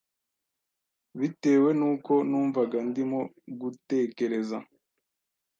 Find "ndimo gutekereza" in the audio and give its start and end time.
2.89-4.57